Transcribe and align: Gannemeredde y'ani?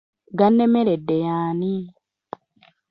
Gannemeredde 0.37 1.15
y'ani? 1.25 1.75